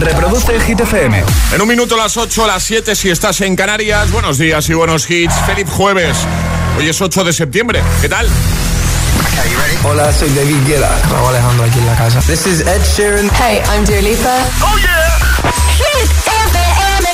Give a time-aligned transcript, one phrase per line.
[0.00, 1.24] Reproduce Hit FM.
[1.52, 4.10] En un minuto las 8, las 7 si estás en Canarias.
[4.10, 5.34] Buenos días y buenos hits.
[5.46, 6.18] Feliz jueves.
[6.78, 7.82] Hoy es 8 de septiembre.
[8.02, 8.28] ¿Qué tal?
[9.84, 10.90] Hola, soy David Guetta.
[11.10, 12.20] Raúl Alejandro aquí en la casa.
[12.20, 13.30] This is Ed Sheeran.
[13.38, 14.36] Hey, I'm Dua Lipa.
[14.62, 15.18] ¡Oh, yeah!
[15.78, 17.08] Hit FM.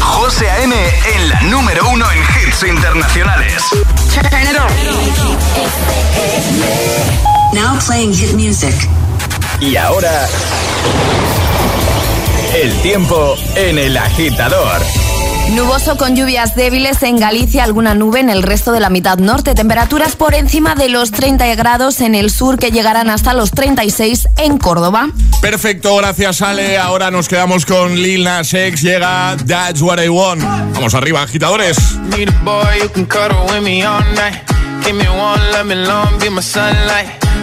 [0.00, 0.74] José A.M.
[1.14, 3.62] en la número uno en hits internacionales.
[4.12, 4.68] Turn it on.
[7.54, 8.74] Now playing hit music.
[9.60, 10.28] Y ahora...
[12.54, 14.80] El tiempo en el agitador.
[15.50, 19.56] Nuboso con lluvias débiles en Galicia, alguna nube en el resto de la mitad norte.
[19.56, 24.28] Temperaturas por encima de los 30 grados en el sur que llegarán hasta los 36
[24.38, 25.08] en Córdoba.
[25.42, 26.78] Perfecto, gracias Ale.
[26.78, 28.82] Ahora nos quedamos con Lil Nas X.
[28.82, 30.42] Llega That's What I Want.
[30.74, 31.76] Vamos arriba, agitadores.
[32.16, 34.40] Need a boy who can cuddle with me all night.
[34.84, 37.23] Give me one, let me long, be my sunlight.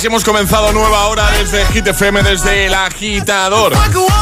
[0.00, 3.74] Así hemos comenzado nueva hora desde Hit FM, desde el agitador.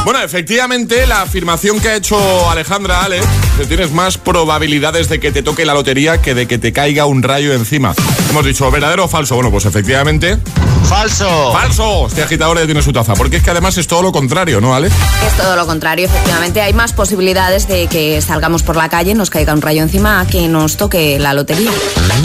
[0.03, 3.21] Bueno, efectivamente, la afirmación que ha hecho Alejandra Ale,
[3.57, 7.05] que tienes más probabilidades de que te toque la lotería que de que te caiga
[7.05, 7.93] un rayo encima.
[8.29, 9.35] Hemos dicho, ¿verdadero o falso?
[9.35, 10.37] Bueno, pues efectivamente,
[10.83, 11.53] ¡Falso!
[11.53, 12.07] falso.
[12.07, 14.75] Este agitador ya tiene su taza, porque es que además es todo lo contrario, ¿no,
[14.75, 14.87] Ale?
[14.87, 16.61] Es todo lo contrario, efectivamente.
[16.61, 20.27] Hay más posibilidades de que salgamos por la calle, nos caiga un rayo encima, a
[20.27, 21.71] que nos toque la lotería.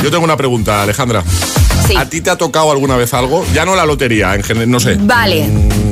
[0.02, 1.22] Yo tengo una pregunta, Alejandra.
[1.86, 1.94] Sí.
[1.96, 3.43] ¿A ti te ha tocado alguna vez algo?
[3.52, 4.96] Ya no la lotería, en general, no sé.
[5.00, 5.48] Vale,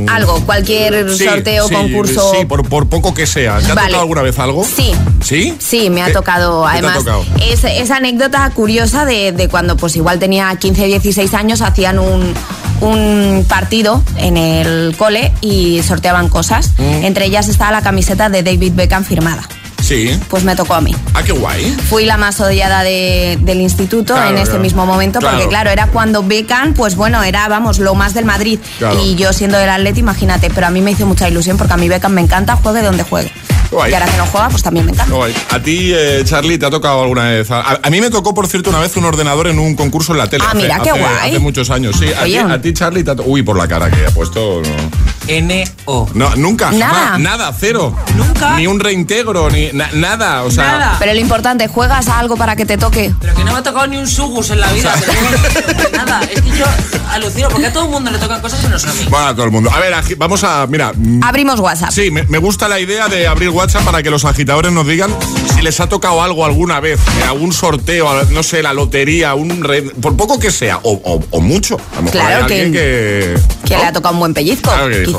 [0.09, 2.33] algo, cualquier Sí, sorteo, sí, concurso.
[2.37, 3.59] Sí, por, por poco que sea.
[3.61, 3.89] ¿Te ha Vale.
[3.89, 4.65] tocado alguna vez algo?
[4.65, 4.93] Sí.
[5.23, 5.55] ¿Sí?
[5.59, 6.63] Sí, me ha ¿Qué- tocado.
[6.63, 7.25] te ha Además, tocado?
[7.41, 12.35] Es, esa anécdota curiosa de, de cuando pues igual tenía 15, 16 años, hacían un,
[12.81, 16.73] un partido en el cole y sorteaban cosas.
[16.79, 17.05] Mm.
[17.05, 19.49] Entre ellas estaba la camiseta de David Beckham firmada.
[19.93, 20.19] Sí.
[20.31, 20.95] Pues me tocó a mí.
[21.13, 21.77] Ah, qué guay.
[21.91, 24.61] Fui la más odiada de- del instituto Claro, en ese claro.
[24.63, 25.37] mismo momento, Claro.
[25.37, 28.59] porque claro, era cuando Beckham, pues bueno, era, vamos, lo más del Madrid.
[29.05, 31.77] Y yo siendo del Atleti, imagínate, pero a mí me hizo mucha ilusión porque a
[31.77, 33.31] mí Beckham me encanta, juegue donde juegue.
[33.71, 33.91] Guay.
[33.91, 35.15] Y ahora que no juega, pues también me encanta.
[35.15, 35.35] Guay.
[35.51, 37.51] A ti, eh, Charlie, ¿te ha tocado alguna vez?
[37.51, 40.19] A, a mí me tocó, por cierto, una vez un ordenador en un concurso en
[40.19, 40.45] la tele.
[40.47, 41.31] Ah, hace- mira, qué hace- guay.
[41.31, 42.07] Hace muchos años, sí.
[42.13, 42.41] A ti, Oye.
[42.41, 44.61] a ti, Charlie, te ha to- Uy, por la cara que ha puesto.
[44.63, 46.09] No, N-O.
[46.15, 46.95] No, nunca, Nada.
[46.95, 47.97] jamás, nada, cero.
[48.17, 48.57] Nunca.
[48.57, 50.43] Ni un reintegro, ni na- nada.
[50.43, 50.97] O sea, Nada.
[50.99, 53.13] Pero lo importante, ¿juegas a algo para que te toque?
[53.21, 54.95] Pero que no me ha tocado ni un sugus en la vida.
[55.07, 56.65] pero no- nada, es que yo
[57.11, 59.07] alucino porque a todo el mundo le tocan cosas y no a mí.
[59.11, 59.71] Bueno, a todo el mundo.
[59.73, 60.67] A ver, vamos a.
[60.67, 60.93] Mira.
[60.95, 61.91] mm, Abrimos WhatsApp.
[61.91, 65.15] Sí, me, me gusta la idea de abrir WhatsApp para que los agitadores nos digan
[65.55, 69.63] si les ha tocado algo alguna vez, en algún sorteo, no sé, la lotería, un
[69.63, 71.77] re- por poco que sea, o, o- o mucho.
[71.93, 73.35] A lo mejor Claro hay alguien que.
[73.65, 73.81] Que ¿no?
[73.83, 75.12] le ha tocado un buen pellizco, Claro que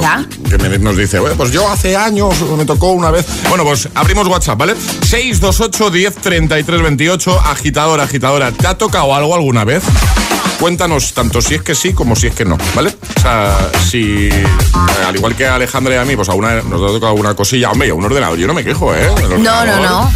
[0.49, 3.25] que me- nos dice, bueno, pues yo hace años me tocó una vez.
[3.49, 4.75] Bueno, pues abrimos WhatsApp, ¿vale?
[4.75, 8.51] 628 10 33 28, agitador, agitadora.
[8.51, 9.83] ¿Te ha tocado algo alguna vez?
[10.63, 12.95] Cuéntanos tanto si es que sí como si es que no, ¿vale?
[13.18, 14.45] O sea, si eh,
[15.06, 17.33] al igual que a Alejandra y a mí, pues a una, nos ha tocado alguna
[17.36, 19.12] cosilla, hombre, un ordenador, yo no me quejo, ¿eh?
[19.39, 20.13] No, no, no.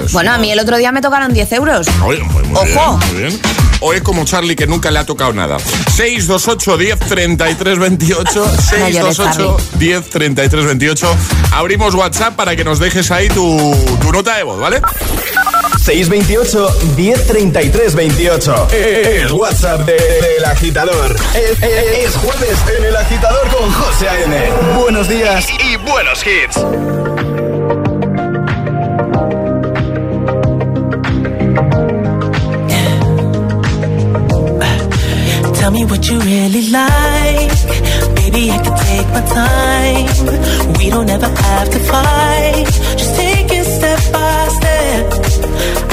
[0.00, 1.86] pues, Bueno, a mí el otro día me tocaron 10 euros.
[2.04, 2.98] Oye, muy, muy Ojo.
[2.98, 3.40] bien, muy bien.
[3.78, 5.58] O es como Charlie que nunca le ha tocado nada.
[5.60, 8.56] 628 10 33 28.
[8.68, 11.16] 628 10 33 28.
[11.52, 14.82] Abrimos WhatsApp para que nos dejes ahí tu, tu nota de voz, ¿vale?
[15.82, 18.68] 628 1033 28.
[18.72, 21.16] El WhatsApp de- del agitador.
[21.34, 24.36] Es, es- es jueves en el agitador con José A.M.
[24.80, 26.58] Buenos días y buenos hits.
[35.58, 37.50] Tell me what you really like.
[38.18, 40.74] Baby, I can take my time.
[40.78, 42.66] We don't ever have to fight.
[42.98, 43.31] Just take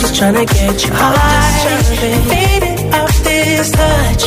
[0.00, 1.82] Just trying to get you high,
[2.30, 4.22] faded off this touch.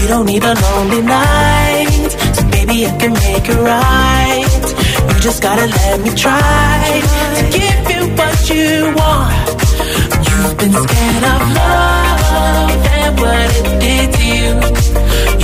[0.00, 5.14] You don't need a lonely night, so baby, I can make it right.
[5.14, 7.02] You just gotta let me try
[7.36, 9.48] to give you what you want.
[10.28, 14.50] You've been scared of love and what it did to you.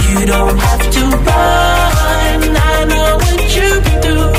[0.03, 2.41] You don't have to run.
[2.57, 4.31] I know what you've been through.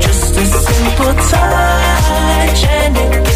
[0.00, 3.27] Just a simple touch and it can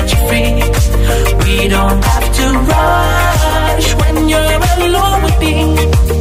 [0.00, 6.17] We don't have to rush when you're alone with me.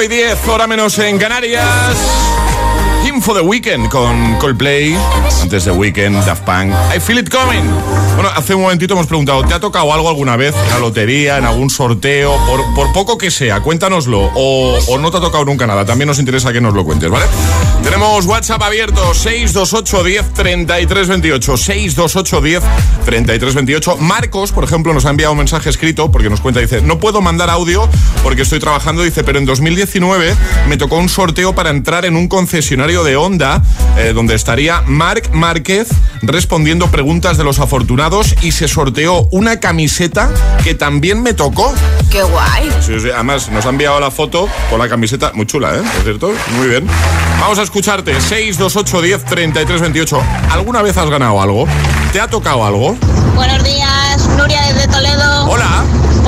[0.00, 1.66] 8 y 10, hora menos en Canarias.
[3.06, 4.96] Info the Weekend con Coldplay.
[5.42, 6.72] Antes de Weekend, Daft Punk.
[6.96, 7.68] I feel it coming.
[8.14, 11.36] Bueno, hace un momentito hemos preguntado, ¿te ha tocado algo alguna vez en la lotería,
[11.36, 12.34] en algún sorteo?
[12.46, 14.30] Por, por poco que sea, cuéntanoslo.
[14.34, 15.84] O, o, no te ha tocado nunca nada.
[15.84, 17.26] También nos interesa que nos lo cuentes, ¿vale?
[17.82, 21.56] Tenemos WhatsApp abierto 628 10 33 28.
[21.56, 22.62] 628 10
[23.04, 23.96] 33 28.
[23.96, 27.20] Marcos, por ejemplo, nos ha enviado un mensaje escrito porque nos cuenta, dice, no puedo
[27.20, 27.88] mandar audio
[28.22, 30.34] porque estoy trabajando, dice, pero en 2019
[30.68, 33.62] me tocó un sorteo para entrar en un concesionario de Onda,
[33.96, 35.88] eh, donde estaría Marc Márquez
[36.22, 40.30] respondiendo preguntas de los afortunados y se sorteó una camiseta
[40.62, 41.74] que también me tocó.
[42.10, 42.70] ¡Qué guay!
[42.80, 45.82] Sí, sí, además, nos ha enviado la foto con la camiseta, muy chula, ¿eh?
[45.98, 46.32] ¿Es cierto?
[46.56, 46.86] Muy bien.
[47.40, 50.22] Vamos a escucharte, 628 10 33 28.
[50.50, 51.66] ¿Alguna vez has ganado algo?
[52.12, 52.96] ¿Te ha tocado algo?
[53.34, 55.46] Buenos días, Nuria desde Toledo.
[55.50, 55.79] Hola.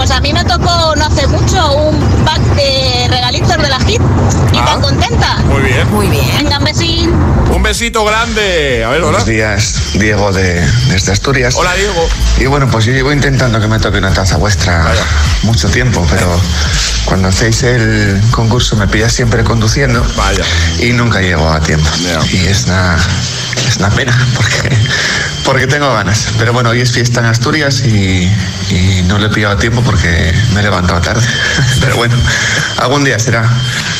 [0.02, 4.00] Pues a mí me tocó no hace mucho un pack de regalitos de la HIT
[4.52, 4.64] y Ah.
[4.64, 5.37] tan contenta.
[5.44, 5.88] Muy bien.
[5.92, 6.26] Muy bien.
[6.38, 7.11] Venga, un besín.
[7.54, 8.82] Un besito grande.
[8.85, 9.11] A ver, hola.
[9.11, 11.54] Buenos días, Diego de, desde Asturias.
[11.56, 12.09] Hola, Diego.
[12.40, 15.04] Y bueno, pues yo llevo intentando que me toque una taza vuestra Vaya.
[15.44, 16.26] mucho tiempo, pero
[17.04, 20.42] cuando hacéis el concurso me pillas siempre conduciendo Vaya.
[20.80, 21.88] y nunca llego a tiempo.
[22.32, 22.97] Y es una,
[23.68, 24.76] es una pena porque,
[25.44, 26.28] porque tengo ganas.
[26.38, 28.30] Pero bueno, hoy es fiesta en Asturias y,
[28.70, 31.26] y no le he pillado a tiempo porque me he levantado tarde.
[31.80, 32.14] Pero bueno,
[32.78, 33.49] algún día será.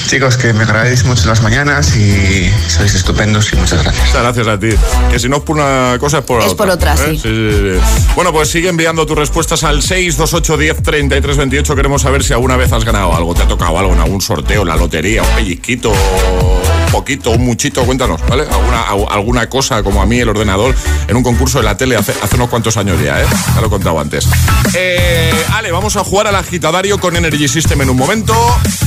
[0.07, 4.07] Chicos, que me agradecéis mucho las mañanas y sois estupendos y muchas gracias.
[4.09, 4.69] Muchas gracias a ti.
[5.11, 6.57] Que si no es por una cosa, es por Es otra.
[6.57, 7.17] por otra, sí.
[7.17, 8.05] sí, sí, sí.
[8.15, 11.77] Bueno, pues sigue enviando tus respuestas al 628 10 33 28.
[11.77, 14.65] Queremos saber si alguna vez has ganado algo, te ha tocado algo en algún sorteo,
[14.65, 17.83] la lotería, un pellizquito, un poquito, un muchito.
[17.85, 18.45] Cuéntanos, ¿vale?
[18.51, 20.75] Alguna, alguna cosa como a mí, el ordenador,
[21.09, 23.27] en un concurso de la tele hace, hace unos cuantos años ya, ¿eh?
[23.55, 24.27] Ya lo he contado antes.
[24.75, 28.35] Eh, Ale, vamos a jugar al agitadario con Energy System en un momento.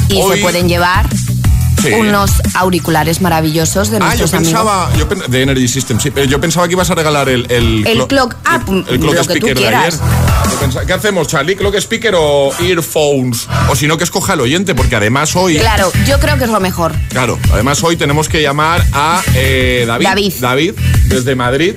[0.09, 1.07] Y Hoy- se pueden llevar
[1.81, 1.91] Sí.
[1.91, 4.53] unos auriculares maravillosos de Ah, yo nuestros amigos.
[4.53, 7.45] pensaba, yo pen- de Energy System, sí, pero yo pensaba que ibas a regalar el
[7.51, 9.79] el, El clo- clock up, el, el clock lo que tú speaker de ayer.
[9.91, 9.99] quieras.
[10.59, 11.55] Pensaba- ¿Qué hacemos, Charlie?
[11.55, 13.47] ¿Clock speaker o earphones?
[13.69, 16.49] O si no, que escoja el oyente, porque además hoy, Claro, yo creo que es
[16.49, 16.93] lo mejor.
[17.09, 20.33] claro, además hoy tenemos que llamar a eh, David, David.
[20.39, 20.73] David,
[21.07, 21.75] desde Madrid.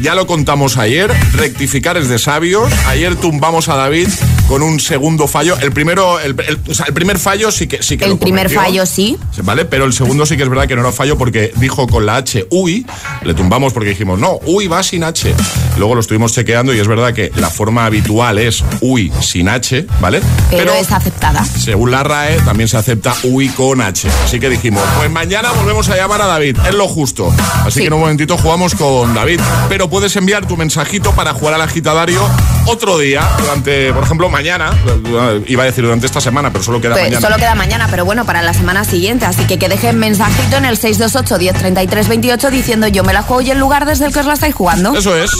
[0.00, 2.72] Ya lo contamos ayer, rectificar es de sabios.
[2.86, 4.08] Ayer tumbamos a David
[4.48, 5.56] con un segundo fallo.
[5.60, 8.18] El primero, el, el- o sea, el primer fallo sí que sí que El lo
[8.18, 9.16] primer fallo sí.
[9.42, 9.64] ¿Vale?
[9.64, 12.16] Pero el segundo sí que es verdad que no era fallo porque dijo con la
[12.16, 12.86] H uy,
[13.22, 15.34] le tumbamos porque dijimos, no, uy va sin H.
[15.78, 19.86] Luego lo estuvimos chequeando y es verdad que la forma habitual es uy sin H,
[20.00, 20.20] ¿vale?
[20.50, 21.44] Pero, es aceptada.
[21.44, 24.08] según la RAE también se acepta uy con H.
[24.24, 27.34] Así que dijimos, pues mañana volvemos a llamar a David, es lo justo.
[27.64, 27.80] Así Sí.
[27.80, 29.40] que en un momentito jugamos con David.
[29.68, 32.20] Pero puedes enviar tu mensajito para jugar al agitadario
[32.66, 34.70] otro día, durante, por ejemplo, mañana.
[35.46, 37.20] Iba a decir durante esta semana, pero solo queda Pues mañana.
[37.20, 39.24] solo queda mañana, pero bueno, para la semana siguiente.
[39.24, 43.40] Así que que dejen mensajito en el 628 1033 28 diciendo yo me la juego
[43.40, 44.94] y el lugar desde el que os la estáis jugando.
[44.94, 45.30] Eso es.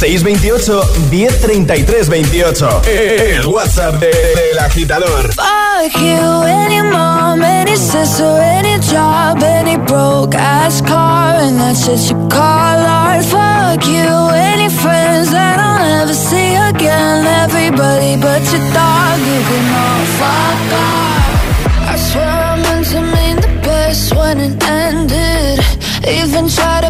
[0.00, 3.36] 628 1033 28.
[3.36, 5.30] El WhatsApp de- del agitador.
[5.34, 12.00] Fuck you, any mom, any sister, any job, any broke ass car, and that's shit
[12.10, 13.22] you call art.
[13.26, 17.26] Fuck you, any friends that I'll never see again.
[17.44, 21.92] Everybody but your dog, you can all fuck off.
[21.92, 25.60] I swear I meant to mean the best when it ended.
[26.08, 26.89] Even tried to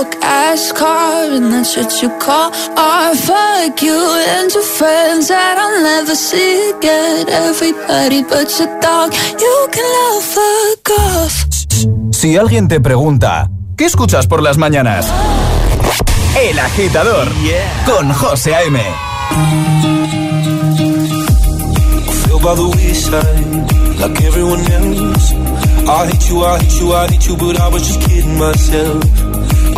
[0.00, 3.16] broke ass car and that's what you call art.
[3.16, 7.28] Fuck you and your friends that I'll never see again.
[7.28, 11.46] Everybody but your dog, you can love fuck off.
[12.12, 15.06] Si alguien te pregunta, ¿qué escuchas por las mañanas?
[16.38, 17.28] El agitador
[17.86, 18.80] con José A.M.
[22.24, 25.32] fell by the wayside like everyone else.
[25.88, 29.59] I hate you, I hate you, I hate you, but I was just kidding myself.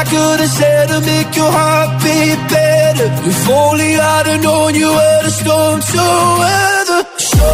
[0.00, 3.08] I could have said to make your heart beat better?
[3.28, 6.04] If only I'd have known you were the storm to
[6.40, 7.02] weather.
[7.18, 7.48] So,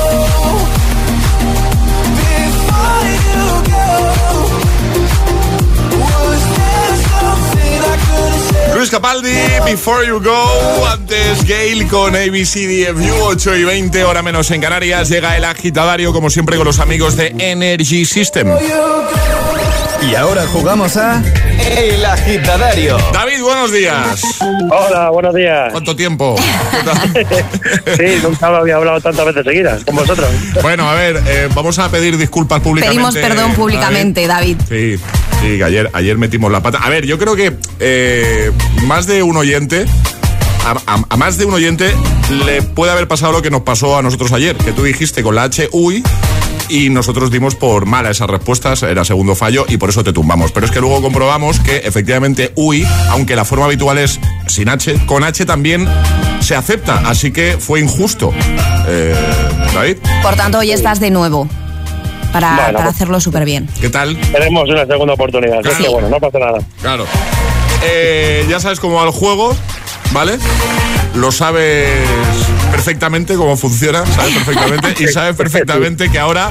[2.22, 3.90] before you go,
[5.98, 8.76] was there something I could have said?
[8.76, 14.60] Luis Capaldi, Before You Go, antes Gail con ABCDFU, 8 y 20, hora menos en
[14.60, 18.46] Canarias, llega el agitadario como siempre con los amigos de Energy System.
[20.02, 21.22] Y ahora jugamos a
[21.76, 22.96] El agitadario.
[23.12, 24.22] David, buenos días.
[24.70, 25.72] Hola, buenos días.
[25.72, 26.36] ¿Cuánto tiempo?
[27.96, 30.28] Sí, nunca había hablado tantas veces seguidas con vosotros.
[30.62, 32.96] Bueno, a ver, eh, vamos a pedir disculpas públicamente.
[32.96, 34.58] Pedimos perdón públicamente, David.
[34.68, 34.96] Sí,
[35.40, 36.78] sí, que ayer, ayer metimos la pata.
[36.78, 38.52] A ver, yo creo que eh,
[38.84, 39.86] más de un oyente,
[40.64, 41.94] a, a- a más de un oyente
[42.44, 45.34] le puede haber pasado lo que nos pasó a nosotros ayer, que tú dijiste con
[45.34, 46.02] la H, uy,
[46.68, 50.52] y nosotros dimos por mala esas respuestas, era segundo fallo y por eso te tumbamos.
[50.52, 55.06] Pero es que luego comprobamos que efectivamente uy, aunque la forma habitual es sin H,
[55.06, 55.88] con H también
[56.40, 58.32] se acepta, así que fue injusto.
[58.88, 59.14] Eh,
[59.74, 61.48] David, Por tanto, hoy estás de nuevo.
[62.32, 63.68] Para, Bueno, para pues- hacerlo súper bien.
[63.80, 64.16] ¿qué tal?
[64.32, 65.84] Tenemos una segunda oportunidad, así Claro.
[65.84, 66.58] que bueno, no pasa nada.
[66.82, 67.06] Claro.
[67.82, 69.54] eh, ya sabes cómo va el juego,
[70.12, 70.38] ¿vale?
[71.16, 71.88] Lo sabes
[72.70, 76.50] perfectamente cómo funciona, sabes perfectamente y sabes perfectamente que ahora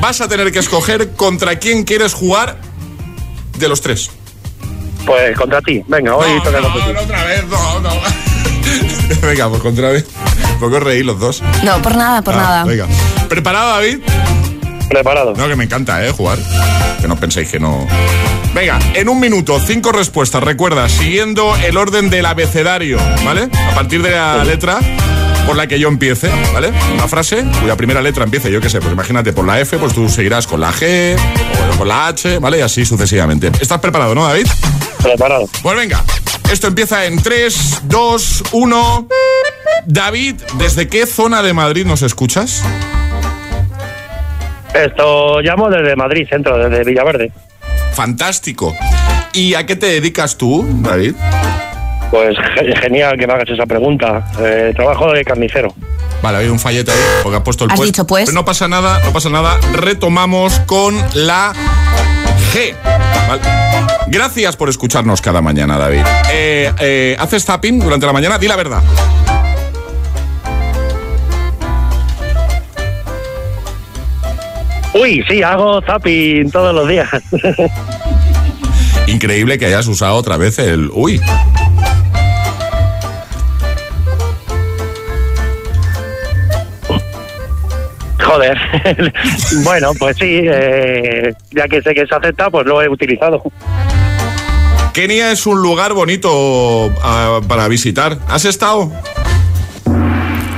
[0.00, 2.58] vas a tener que escoger contra quién quieres jugar
[3.58, 4.10] de los tres.
[5.04, 5.82] Pues contra ti.
[5.88, 6.92] Venga, hoy No, toca no, contra ti.
[6.94, 7.90] no, otra vez, no, no.
[9.26, 9.98] Venga, pues contra mí.
[10.60, 11.42] Poco reír los dos.
[11.62, 12.64] No, por nada, por Ah, nada.
[12.64, 12.86] Venga.
[13.28, 13.98] ¿Preparado, David?
[14.88, 15.34] Preparado.
[15.36, 16.12] No, que me encanta, ¿eh?
[16.12, 16.38] Jugar.
[17.00, 17.86] Que no penséis que no.
[18.54, 20.42] Venga, en un minuto, cinco respuestas.
[20.42, 23.48] Recuerda, siguiendo el orden del abecedario, ¿vale?
[23.70, 24.78] A partir de la letra
[25.46, 26.70] por la que yo empiece, ¿vale?
[26.92, 29.94] Una frase cuya primera letra empiece, yo qué sé, pues imagínate por la F, pues
[29.94, 32.58] tú seguirás con la G o con la H, ¿vale?
[32.58, 33.50] Y así sucesivamente.
[33.58, 34.46] ¿Estás preparado, no, David?
[35.02, 35.48] Preparado.
[35.62, 36.04] Pues venga,
[36.52, 39.08] esto empieza en 3, 2, 1.
[39.86, 42.62] David, ¿desde qué zona de Madrid nos escuchas?
[44.74, 47.32] Esto llamo desde Madrid, centro, desde Villaverde.
[47.94, 48.74] Fantástico.
[49.32, 51.14] ¿Y a qué te dedicas tú, David?
[52.10, 54.24] Pues ge- genial que me hagas esa pregunta.
[54.40, 55.74] Eh, trabajo de carnicero.
[56.22, 57.88] Vale, ha habido un fallete ahí porque ha puesto el ¿Has pues.
[57.88, 58.26] dicho pues?
[58.26, 59.58] Pero no pasa nada, no pasa nada.
[59.72, 61.52] Retomamos con la
[62.52, 62.74] G.
[63.28, 63.42] Vale.
[64.08, 66.02] Gracias por escucharnos cada mañana, David.
[66.32, 68.38] Eh, eh, ¿Haces tapping durante la mañana?
[68.38, 68.82] Di la verdad.
[74.94, 77.08] Uy, sí, hago zapping todos los días.
[79.06, 81.20] Increíble que hayas usado otra vez el uy.
[88.20, 88.58] Joder.
[89.64, 93.42] bueno, pues sí, eh, ya que sé que se acepta, pues lo he utilizado.
[94.92, 98.18] Kenia es un lugar bonito ah, para visitar.
[98.28, 98.92] ¿Has estado?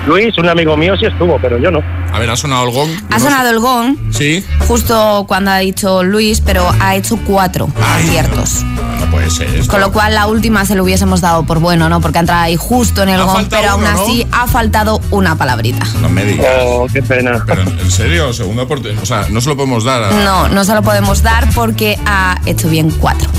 [0.07, 1.81] Luis, un amigo mío, sí estuvo, pero yo no.
[2.13, 2.91] A ver, ha sonado el gong.
[3.11, 4.45] Ha No sonado el gong Sí.
[4.69, 8.63] justo cuando ha dicho Luis, pero ha hecho cuatro aciertos.
[9.01, 9.71] No puede ser esto.
[9.71, 12.01] Con lo cual la última se lo hubiésemos dado por bueno, ¿no?
[12.03, 14.03] Porque ha entrado ahí justo en el Ha gong, pero aún uno, ¿no?
[14.03, 15.87] así ha faltado una palabrita.
[16.03, 16.47] No me digas.
[16.61, 17.43] Oh, qué pena.
[17.47, 18.95] Pero en serio, segundo aporte.
[19.03, 20.05] O sea, no se lo podemos dar.
[20.05, 23.31] a- No, no se lo podemos dar porque ha hecho bien cuatro.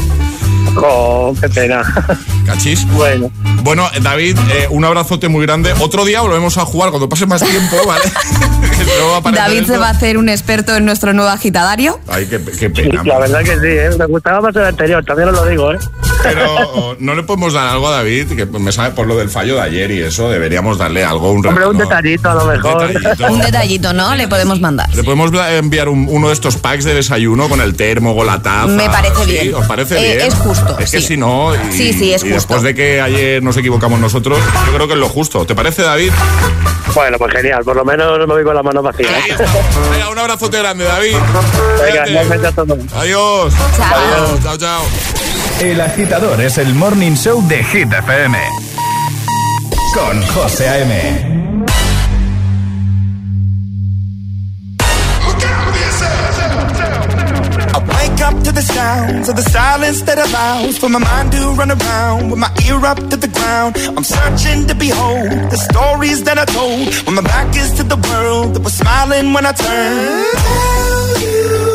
[0.78, 1.84] Oh, qué pena.
[2.46, 2.86] ¿Cachis?
[2.92, 3.32] Bueno.
[3.64, 5.74] Bueno, David, eh, un abrazote muy grande.
[5.80, 8.04] Otro día volvemos a jugar cuando pase más tiempo, ¿vale?
[9.34, 12.00] David se va a hacer un experto en nuestro nuevo agitadario.
[12.08, 13.04] Ay, qué, qué pena.
[13.04, 13.90] La verdad que sí, ¿eh?
[13.98, 15.80] me gustaba más el anterior, también os lo digo, ¿eh?
[16.30, 19.56] Pero no le podemos dar algo a David, que me sabe por lo del fallo
[19.56, 22.88] de ayer y eso, deberíamos darle algo, un Hombre, un detallito a lo mejor.
[22.88, 23.26] detallito.
[23.32, 24.16] Un detallito, ¿no?
[24.16, 24.94] Le podemos mandar.
[24.96, 28.42] Le podemos enviar un- uno de estos packs de desayuno con el termo, con la
[28.42, 28.68] taza.
[28.68, 29.32] Me parece ¿Sí?
[29.32, 29.54] bien.
[29.56, 30.28] ¿Os parece Eh, bien?
[30.28, 31.08] es justo, Es que sí.
[31.08, 31.54] si no.
[31.56, 32.36] Y, Sí, sí, es y justo.
[32.36, 35.46] después de que ayer nos equivocamos nosotros, yo creo que es lo justo.
[35.46, 36.12] ¿Te parece, David?
[36.94, 39.12] Bueno, pues genial, por lo menos no me voy con las manos vacías.
[39.30, 39.62] Estamos.
[39.92, 41.16] Venga, un abrazote grande, David.
[42.30, 42.80] Venga, a todos.
[42.96, 43.54] Adiós.
[43.76, 43.96] Chao.
[43.96, 44.44] Adiós.
[44.44, 45.15] Chao, chao.
[45.62, 48.38] El agitador es el morning show de Hit FM.
[49.94, 51.36] Con José A.M.
[58.44, 62.40] To the sounds of the silence that allows for my mind to run around with
[62.40, 63.76] my ear up to the ground.
[63.98, 67.98] I'm searching to behold the stories that I told when my back is to the
[67.98, 70.28] world that was smiling when I turned.
[70.38, 71.75] Tell you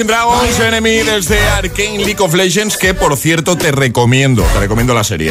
[0.00, 4.94] Imagine Dragons Enemy desde Arcane League of Legends, que por cierto te recomiendo, te recomiendo
[4.94, 5.30] la serie.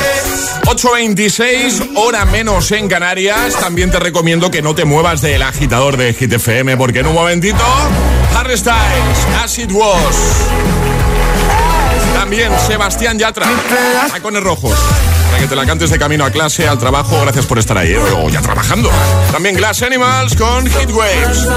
[0.65, 3.55] 8.26, hora menos en Canarias.
[3.59, 7.15] También te recomiendo que no te muevas del agitador de Hit FM, porque en un
[7.15, 7.63] momentito,
[8.35, 10.15] Harry Styles, As It Was.
[12.13, 13.47] También Sebastián Yatra,
[14.11, 14.77] tacones rojos
[15.39, 17.17] que te la cantes de camino a clase, al trabajo.
[17.21, 17.97] Gracias por estar ahí, ¿eh?
[17.97, 18.91] o ya trabajando.
[19.31, 21.47] También Glass Animals con Heat Waves.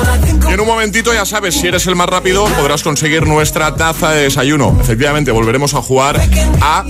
[0.48, 4.10] Y en un momentito, ya sabes, si eres el más rápido, podrás conseguir nuestra taza
[4.12, 4.76] de desayuno.
[4.80, 6.20] Efectivamente, volveremos a jugar
[6.60, 6.84] a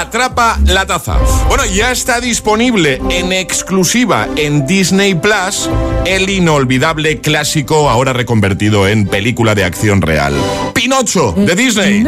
[0.00, 1.18] Atrapa la taza.
[1.48, 5.68] Bueno, ya está disponible en exclusiva en Disney Plus
[6.06, 10.34] el inolvidable clásico ahora reconvertido en película de acción real.
[10.72, 12.04] Pinocho de Disney.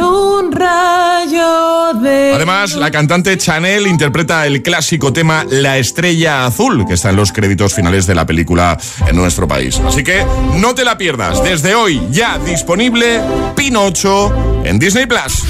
[2.34, 7.32] Además, la cantante Chanel interpreta el clásico tema La Estrella Azul, que está en los
[7.32, 9.80] créditos finales de la película en nuestro país.
[9.84, 10.24] Así que
[10.56, 11.42] no te la pierdas.
[11.42, 13.20] Desde hoy ya disponible
[13.56, 14.32] Pinocho
[14.64, 15.42] en Disney Plus.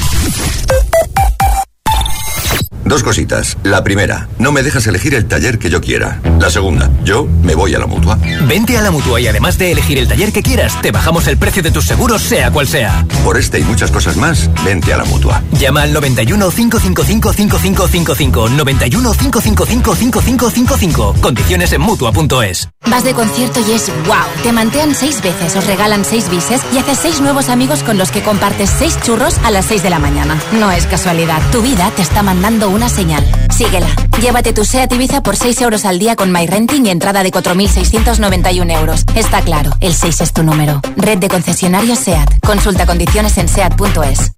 [2.91, 3.57] Dos cositas.
[3.63, 6.21] La primera, no me dejas elegir el taller que yo quiera.
[6.41, 8.19] La segunda, yo me voy a la mutua.
[8.49, 11.37] Vente a la mutua y además de elegir el taller que quieras, te bajamos el
[11.37, 13.07] precio de tus seguros, sea cual sea.
[13.23, 15.41] Por este y muchas cosas más, vente a la mutua.
[15.53, 18.49] Llama al 91 555 5555.
[18.49, 21.15] 91 555 5555.
[21.21, 22.71] Condiciones en mutua.es.
[22.89, 24.17] Vas de concierto y es wow.
[24.43, 28.11] Te mantean seis veces, os regalan seis bises y haces seis nuevos amigos con los
[28.11, 30.37] que compartes seis churros a las 6 de la mañana.
[30.59, 31.41] No es casualidad.
[31.53, 33.23] Tu vida te está mandando una señal.
[33.55, 33.89] Síguela.
[34.23, 38.79] Llévate tu SEAT Ibiza por 6 euros al día con MyRenting y entrada de 4.691
[38.79, 39.05] euros.
[39.15, 40.81] Está claro, el 6 es tu número.
[40.97, 42.41] Red de concesionarios SEAT.
[42.41, 44.33] Consulta condiciones en SEAT.es.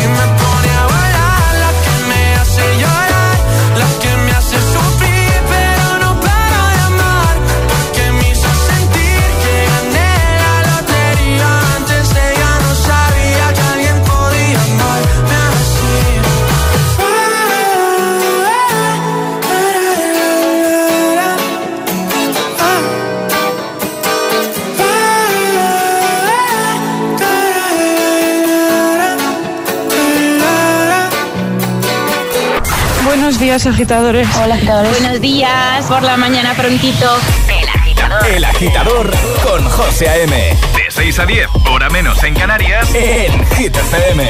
[33.51, 34.27] agitadores.
[34.37, 34.57] Hola.
[34.89, 37.17] Buenos días, por la mañana prontito.
[37.49, 38.27] El agitador.
[38.27, 39.11] El agitador
[39.43, 40.35] con José A.M.
[40.37, 44.29] De 6 a 10, hora menos en Canarias, en Hit FM.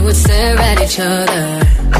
[0.00, 1.99] We would stare at each other.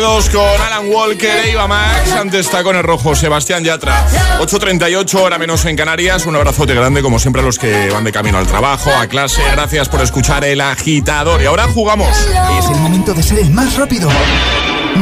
[0.00, 2.12] con Alan Walker e Iba Max.
[2.12, 4.06] Antes está con el rojo Sebastián Yatra.
[4.40, 6.24] 8.38, hora menos en Canarias.
[6.24, 9.42] Un abrazote grande, como siempre, a los que van de camino al trabajo, a clase.
[9.52, 11.42] Gracias por escuchar El Agitador.
[11.42, 12.16] Y ahora jugamos.
[12.58, 14.08] Es el momento de ser el más rápido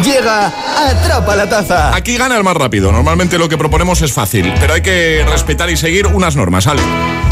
[0.04, 1.94] Llega Atrapa la Taza.
[1.94, 2.92] Aquí gana el más rápido.
[2.92, 6.82] Normalmente lo que proponemos es fácil, pero hay que respetar y seguir unas normas, ¿vale?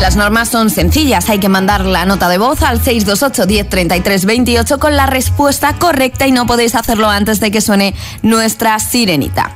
[0.01, 1.31] Las normas son sencillas.
[1.31, 5.75] Hay que mandar la nota de voz al 628 10 33 28 con la respuesta
[5.79, 9.55] correcta y no podéis hacerlo antes de que suene nuestra sirenita.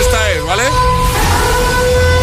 [0.00, 0.62] Esta es, ¿vale?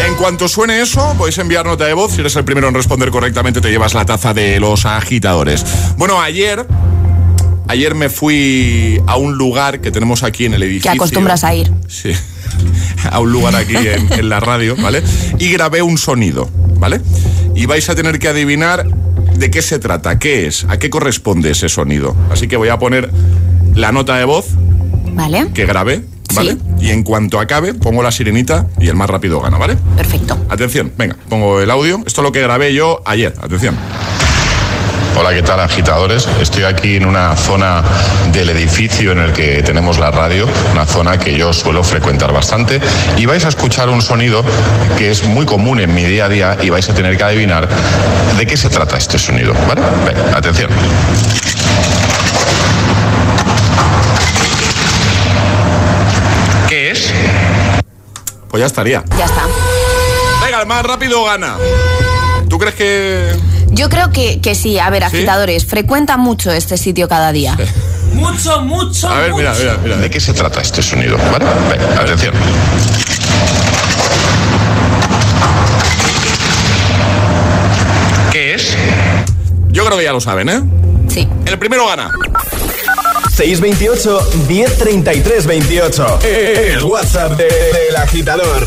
[0.06, 2.12] En cuanto suene eso, podéis enviar nota de voz.
[2.12, 5.64] Si eres el primero en responder correctamente, te llevas la taza de los agitadores.
[5.96, 6.66] Bueno, ayer.
[7.68, 10.90] Ayer me fui a un lugar que tenemos aquí en el edificio.
[10.90, 11.72] Que acostumbras a ir.
[11.88, 12.12] Sí.
[13.10, 15.02] A un lugar aquí en, en la radio, ¿vale?
[15.38, 16.48] Y grabé un sonido,
[16.78, 17.00] ¿vale?
[17.54, 18.86] Y vais a tener que adivinar
[19.36, 22.16] de qué se trata, qué es, a qué corresponde ese sonido.
[22.30, 23.10] Así que voy a poner
[23.74, 24.46] la nota de voz
[25.12, 25.48] ¿Vale?
[25.52, 26.02] que grabé,
[26.34, 26.56] ¿vale?
[26.80, 29.76] Y en cuanto acabe, pongo la sirenita y el más rápido gana, ¿vale?
[29.96, 30.38] Perfecto.
[30.48, 32.02] Atención, venga, pongo el audio.
[32.06, 33.76] Esto es lo que grabé yo ayer, atención.
[35.16, 36.28] Hola, ¿qué tal agitadores?
[36.40, 37.84] Estoy aquí en una zona
[38.32, 42.80] del edificio en el que tenemos la radio, una zona que yo suelo frecuentar bastante
[43.16, 44.44] y vais a escuchar un sonido
[44.98, 47.68] que es muy común en mi día a día y vais a tener que adivinar
[48.36, 49.82] de qué se trata este sonido, ¿vale?
[50.04, 50.70] Venga, atención.
[56.68, 57.14] ¿Qué es?
[58.48, 59.04] Pues ya estaría.
[59.16, 59.42] Ya está.
[60.44, 61.56] Venga, el más rápido gana.
[62.48, 63.53] ¿Tú crees que...?
[63.74, 64.78] Yo creo que, que sí.
[64.78, 65.16] A ver, ¿Sí?
[65.16, 67.56] agitadores, frecuenta mucho este sitio cada día.
[68.12, 69.08] Mucho, mucho.
[69.08, 69.96] A ver, mira, mira, mira.
[69.96, 71.16] ¿De qué se trata este sonido?
[71.32, 71.44] ¿Vale?
[71.70, 72.34] Venga, atención.
[78.32, 78.76] ¿Qué es?
[79.70, 80.60] Yo creo que ya lo saben, ¿eh?
[81.08, 81.28] Sí.
[81.46, 82.10] El primero gana.
[83.36, 86.18] 628 1033 28.
[86.22, 88.66] El WhatsApp de- del agitador.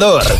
[0.00, 0.39] Agitador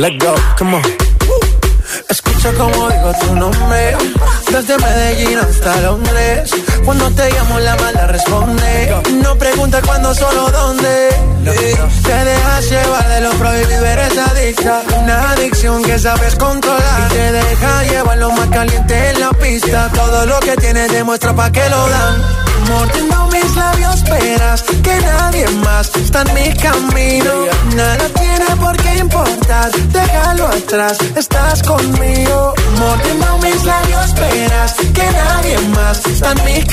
[0.00, 0.82] Let go, come on.
[2.08, 3.96] Escucha como digo tu nombre.
[4.50, 6.50] Desde Medellín hasta Londres.
[6.84, 9.02] Cuando te llamo la mala responde.
[9.22, 11.10] No pregunta cuándo, solo dónde.
[11.44, 14.82] Te dejas llevar de lo prohibido, eres adicta.
[15.02, 17.10] Una adicción que sabes controlar.
[17.10, 19.90] Y te deja llevar lo más caliente en la pista.
[19.94, 22.50] Todo lo que tienes demuestra pa' que lo dan.
[22.68, 27.32] Mordiendo mis labios, esperas que nadie más está en mi camino.
[27.74, 32.54] Nada tiene por qué importar, déjalo atrás, estás conmigo.
[32.78, 36.69] Mordiendo mis labios, esperas que nadie más está en mi camino.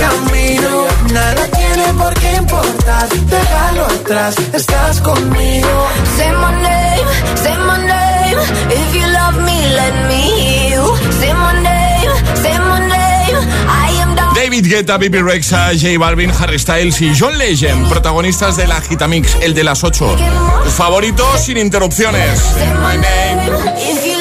[1.12, 5.88] Nada tiene por qué importar, déjalo atrás, estás conmigo.
[6.16, 8.38] Say my name, say my name.
[8.70, 11.12] If you love me, let me hear you.
[11.20, 13.38] Say my name, say my name.
[13.68, 14.16] I am.
[14.36, 19.36] David Guetta, Bibi Rexa, J Balvin, Harry Styles y John Legend, protagonistas de la Gitamix,
[19.42, 20.16] el de las 8.
[20.64, 22.40] Tus favoritos sin interrupciones.
[22.82, 24.17] My name.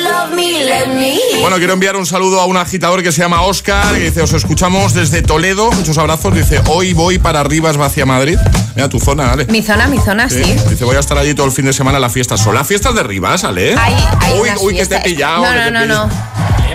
[1.41, 4.33] Bueno, quiero enviar un saludo a un agitador que se llama Oscar, que dice, os
[4.33, 8.39] escuchamos desde Toledo, muchos abrazos, dice, hoy voy para Rivas hacia Madrid.
[8.75, 9.47] Mira tu zona, Ale.
[9.47, 10.43] Mi zona, mi zona, sí.
[10.69, 12.41] Dice, voy a estar allí todo el fin de semana las fiestas.
[12.41, 13.75] ¿Son las fiestas de Rivas, Ale?
[13.77, 15.43] Hay, hay uy, uy, que te he fiestas- pillado.
[15.45, 16.11] No, no, no, no.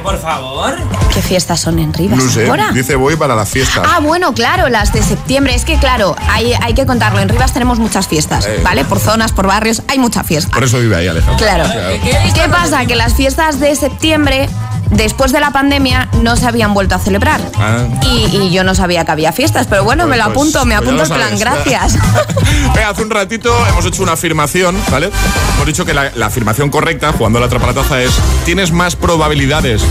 [0.03, 0.75] Por favor.
[1.13, 2.71] ¿Qué fiestas son en Rivas No sé, ahora?
[2.71, 3.83] dice, voy para las fiestas.
[3.87, 5.53] Ah, bueno, claro, las de septiembre.
[5.55, 7.19] Es que, claro, hay, hay que contarlo.
[7.19, 8.59] En Rivas tenemos muchas fiestas, Eh.
[8.63, 8.85] ¿vale?
[8.85, 10.51] Por zonas, por barrios, hay mucha fiesta.
[10.53, 11.37] Por eso vive ahí, Alejandro.
[11.37, 11.65] Claro.
[12.01, 12.85] ¿Qué pasa?
[12.85, 14.49] Que las fiestas de septiembre,
[14.91, 17.41] después de la pandemia, no se habían vuelto a celebrar.
[17.57, 17.85] Ah.
[18.03, 20.75] Y, y yo no sabía que había fiestas, pero bueno, me lo Pues- apunto, me
[20.77, 21.39] pues apunto lo el plan, sabes.
[21.39, 21.93] gracias.
[22.75, 25.09] Venga, hace un ratito hemos hecho una afirmación, ¿vale?
[25.55, 28.11] Hemos dicho que la, la afirmación correcta, jugando a la trapalataza, es
[28.45, 29.81] tienes más probabilidades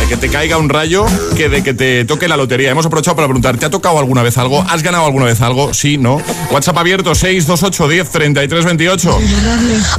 [0.00, 1.04] de que te caiga un rayo
[1.36, 2.70] que de que te toque la lotería.
[2.70, 4.64] Hemos aprovechado para preguntar, ¿te ha tocado alguna vez algo?
[4.68, 5.74] ¿Has ganado alguna vez algo?
[5.74, 6.20] Sí, ¿no?
[6.50, 9.18] WhatsApp abierto 628 10 33 28.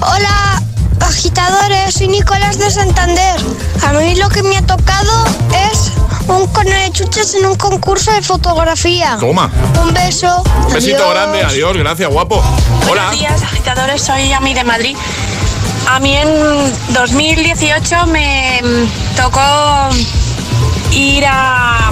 [0.02, 0.64] Hola,
[1.04, 3.40] agitadores, soy Nicolás de Santander.
[3.86, 5.26] A mí lo que me ha tocado
[5.72, 5.92] es
[6.28, 9.18] un cono de chuches en un concurso de fotografía.
[9.20, 9.50] Toma.
[9.82, 10.44] Un beso.
[10.68, 11.14] Un besito Adiós.
[11.14, 12.44] grande, adiós, gracias, guapo.
[12.90, 13.04] Hola.
[13.08, 14.02] Buenos días, agitadores.
[14.02, 14.96] Soy Ami de Madrid.
[15.90, 16.30] A mí en
[16.94, 18.62] 2018 me
[19.16, 19.90] tocó
[20.92, 21.92] ir ¿A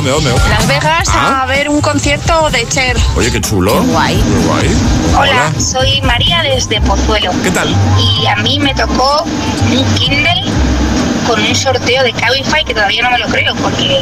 [0.00, 0.30] dónde, dónde?
[0.30, 0.48] dónde?
[0.48, 1.42] Las Vegas Ah.
[1.42, 2.96] a ver un concierto de Cher.
[3.16, 3.72] Oye, qué chulo.
[3.72, 4.16] Qué guay.
[4.16, 4.68] Qué guay.
[5.18, 7.32] Hola, soy María desde Pozuelo.
[7.42, 7.74] ¿Qué tal?
[7.98, 10.44] Y a mí me tocó un Kindle
[11.26, 14.00] con un sorteo de Cabify que todavía no me lo creo porque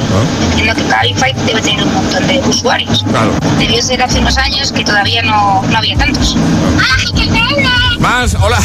[0.51, 3.05] entiendo que Cabify debe tener un montón de usuarios.
[3.11, 3.33] Claro.
[3.59, 6.37] Debió ser hace unos años que todavía no, no había tantos.
[7.99, 8.59] Más, hola.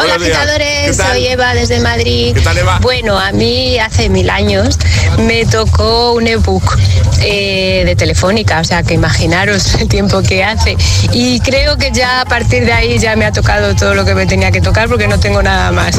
[0.00, 2.34] Hola agitadores, soy Eva desde Madrid.
[2.34, 2.78] ¿Qué tal, Eva?
[2.80, 4.78] Bueno, a mí hace mil años
[5.18, 6.78] me tocó un ebook
[7.20, 10.76] eh, de Telefónica, o sea que imaginaros el tiempo que hace.
[11.12, 14.14] Y creo que ya a partir de ahí ya me ha tocado todo lo que
[14.14, 15.98] me tenía que tocar porque no tengo nada más.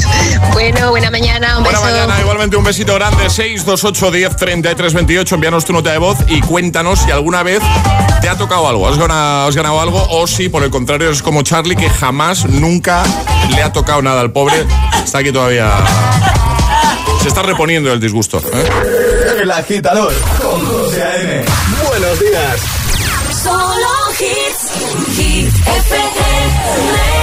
[0.54, 1.92] Bueno, buena mañana, un Buena beso.
[1.92, 3.30] mañana, igualmente un besito grande.
[3.30, 5.36] 628 10 33 28.
[5.36, 7.60] Envíanos tu nota de voz y cuéntanos si alguna vez
[8.22, 8.88] te ha tocado algo.
[8.88, 10.06] ¿Has ganado, has ganado algo?
[10.10, 13.02] O si, por el contrario, es como Charlie, que jamás, nunca
[13.56, 14.68] le ha tocado nada al pobre.
[15.06, 15.72] Está aquí todavía.
[17.22, 18.40] Se está reponiendo el disgusto.
[18.40, 18.70] ¿eh?
[19.42, 21.46] El agitador con José A.M.
[21.88, 22.62] Buenos días.
[23.42, 23.88] Solo
[24.20, 27.23] hits, Hit FM.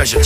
[0.00, 0.16] 开始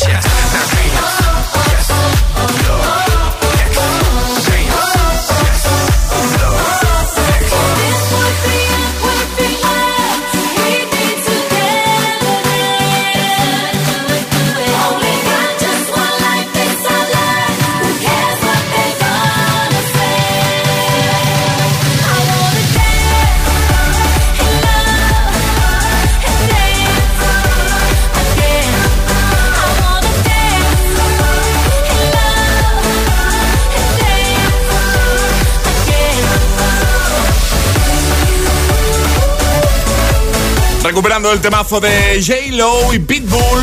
[41.44, 43.62] temazo de J-Lo y Pitbull,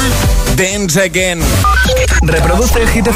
[0.56, 1.42] Dance Again.
[2.22, 3.08] Reproduce el Hit